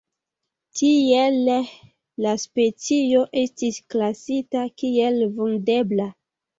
[0.79, 1.57] Tiele
[2.27, 6.15] la specio estis klasita kiel vundebla.